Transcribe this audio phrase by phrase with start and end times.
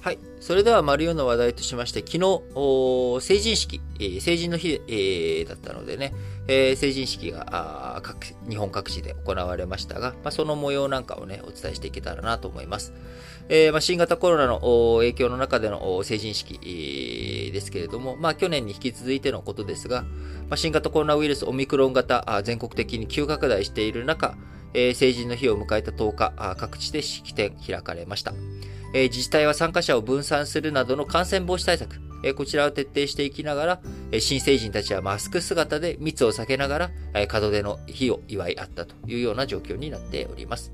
[0.00, 0.18] はい。
[0.40, 2.40] それでは、丸4の話題としまして、昨日、
[3.20, 6.14] 成人式、えー、成人の日、えー、だったのでね、
[6.48, 8.16] えー、成人式が各
[8.48, 12.94] 日本各地で行われましたが、まあ、その模様なんかをね、お伝えしていけたらなと思います。
[13.50, 14.60] えーまあ、新型コロナの
[15.00, 16.58] 影響の中での成人式、
[17.52, 20.02] ですけれども、まあ、去年に引き続いてのことですが、
[20.48, 24.34] まあ、新型コロナウイルスオミクロン型、全国的に急拡大している中、
[24.72, 28.32] えー、成人の日を迎えた10日、各地で式典開かれました。
[28.92, 33.80] え、自治体は参加者を分散するなどの感染防止対策、え、こちらを徹底していきながら、
[34.12, 40.72] え、新成人たちはマスク姿で密を避けながら、えー、門出の日を祝い合ったというような状況になっております。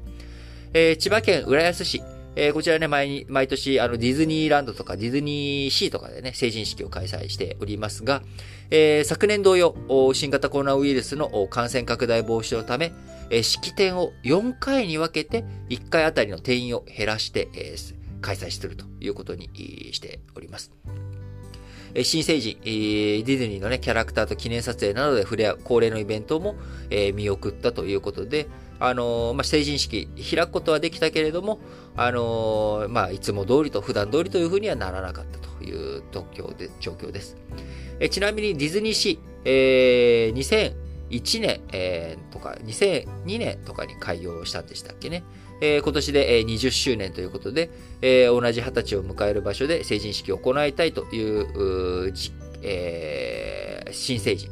[0.73, 2.03] え、千葉県浦安市、
[2.39, 8.23] え、こちらね、毎に毎年あのディズニーランドとかディズニーシーとかでね、成人式を開催しておりますが、
[8.71, 9.75] えー、昨年同様、
[10.13, 12.93] 新型コロナウイルスの感染拡大防止のため、
[13.31, 19.51] え、式典を4回に分けて1回あたりの定員を減らして、えー、開催するということに
[19.93, 20.73] しております。
[22.03, 26.57] 新成人、ディズニーのね、キャラクターと記念撮影などで触れ合う恒例のイベントも、
[27.15, 31.59] 見送ったということで、あの、まあ、成人式開くことはできたけれども、
[31.97, 37.37] あの、まあ、いつも通りと普段通りというふうにはならなかったという状況で状況です。
[37.99, 40.33] えちなみにディズニーシー、えー、
[41.11, 45.25] 1年、えー、とか、2002年とかに開業したんでしたっけね。
[45.61, 47.71] えー、今年で20周年ということで、
[48.03, 52.13] えー、同じ20歳を迎える場所で成人式を行いたいという、う
[52.63, 54.51] えー、新成人、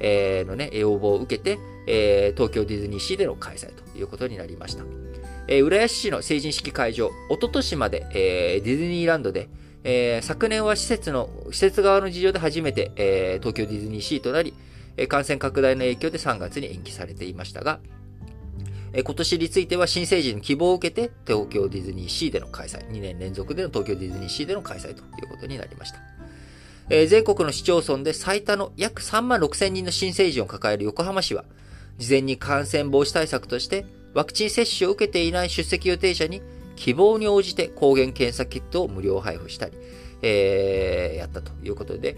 [0.00, 4.84] えー、のね、要望を受けて、えー、東京ディズニーシーでの開催ということになりました。
[5.48, 9.48] えー、浦安市の成人式会場、おととしまで、えー、ディズニーランドで、
[9.82, 14.54] えー、昨年は施設の、施設側の事情で初めて、えー、東京ディズニーシーとなり、
[15.08, 17.80] 感染拡大の影響で3月に延期されていましたが、
[18.96, 25.98] 今年については新成人の希望を受けて東京ディズニーシーでの開催、2年連続での東京ディズニーシーでの開催ということになりました。
[26.90, 31.44] え全国の市町村で最多の約3万6千人の新成人を抱える横浜市は、
[31.98, 36.40] 事前に感染防止対策として、ワクチン接種を受けていない出席予定者に
[36.76, 39.72] 希望に応じて抗原検査キットを無料配布したり、
[40.22, 42.16] えー、やったということで、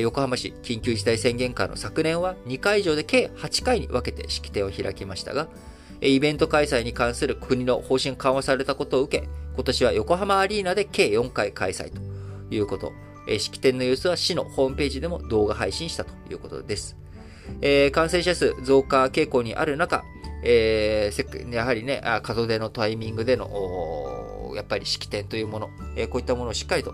[0.00, 5.48] 横浜市緊急事態宣言下の昨年は2会場で計8回に分けて式典を開きましたが、
[6.00, 12.00] イベント開催に関する国の方針緩和されたことを受け、今年は横浜アリーナで計4回開催と
[12.54, 12.92] いうこと。
[13.38, 16.96] 式典の様子は市のホームページでも動画配信したということです。
[17.60, 20.02] えー、感染者数増加傾向にある中、
[20.42, 22.02] えー、やはりね、
[22.36, 26.92] 門出のタイミングでの、やっぱり式典というもの、えー、こういったものをしっかりと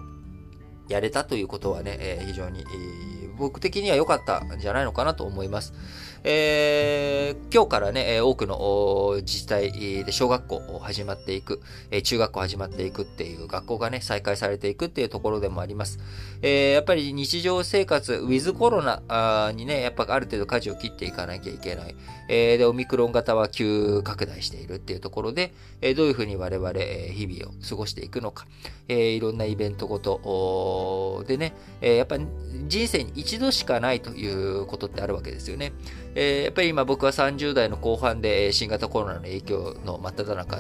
[0.90, 5.72] やれたということはね、えー、非常に、えー、僕的には良かったんじゃないのかなと思います。
[6.22, 11.62] えー、今日からね、多くの自治体で小学校始まっていく、
[12.02, 15.98] 中学校始まっていくっていう学校がね、再開されていくっていうところでもあります。
[16.42, 21.94] えー、やっぱり日常生活、ウィズコロナにね、やっぱある程度舵を切っていかなきゃいけない。
[22.28, 25.52] えー、で、オミクロン型は急拡大しているっていうところで、
[25.96, 28.46] どういうふうに我々、日々を過ごしていくのか、
[28.88, 32.26] え、いろんなイベントごとでね、やっぱり
[32.68, 35.72] 人生に一度しかないということってあるわけですよね。
[36.14, 40.56] えー、やっぱり今僕は30代の後半で新型コロナの影響の真っ只中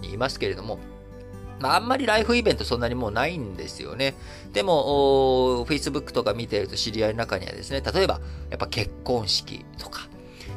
[0.00, 0.78] にいますけれども、
[1.60, 4.14] まあ、あんまりライフイベントそんなにもうないんですよね。
[4.52, 10.08] でも、Facebook とか見てると知り合いの中にはですね、例えば、やっぱ結婚式とか、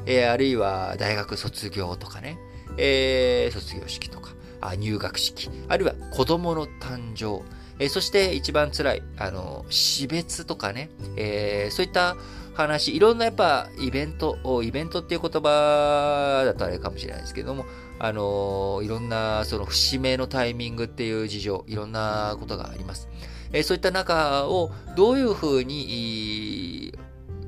[0.05, 2.37] えー、あるいは大学卒業とかね、
[2.77, 4.31] えー、卒業式とか、
[4.61, 7.43] あ入学式、あるいは子供の誕生、
[7.79, 12.15] えー、そして一番辛い、あの、死別とかね、えー、そういった
[12.53, 17.65] 話、いろんなやっぱイベント、イベントっていう言葉だとあれかもしれないですけども、
[17.99, 23.09] あのいろんなその節目のタイミングっていう事情、いろんなことがあります。
[23.51, 26.93] えー、そういった中をどういうふうに、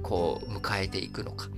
[0.03, 1.49] こう、迎えていくのか。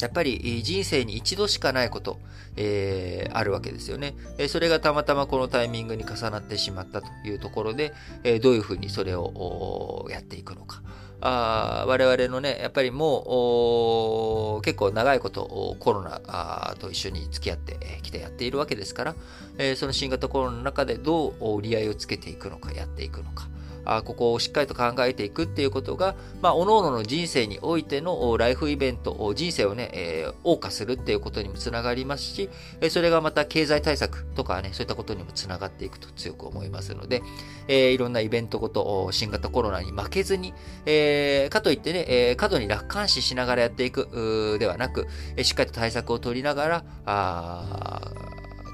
[0.00, 2.18] やっぱり人生に一度しかないこと、
[2.56, 10.82] えー、あるわけですよね、えそれがたまたまこのタイミングに重なってしまったというところで、えどういうふうにそれをやっていくのか。
[11.20, 19.14] あ我々のね、やっぱりもう結構長いことコロナと一緒に付き合ってきてやっているわけですから、
[19.58, 23.48] えー、その新型コロナの中でどう折り合いをつけていくのか、やっていくのか。
[23.86, 32.50] あここをしっかりと考えていくっていうことが、まあ、各々の人生においてのライフイベント、人生をね、えー、謳歌するっていうことにもつながりますし、
[32.90, 37.22] それがまた経済対策とかね、そういったことにもつながっていくと強く思いますので、
[37.68, 40.52] えー、いろんなイベントごと、新型コロナに負けずに、
[40.84, 41.05] えー、
[41.50, 45.06] かといってね、えー、過度に楽観視しながらやっていくではなく、
[45.36, 48.00] えしっかりと対策を取りながら、あ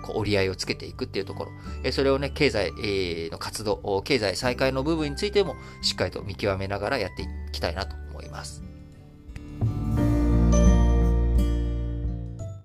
[0.02, 1.50] こう折り合いをつけていくっていうところ、
[1.84, 2.72] えそれをね、経済
[3.30, 8.71] の活動、経済再開の部分についてもしっかりと見極めながらやっていきたいなと思います。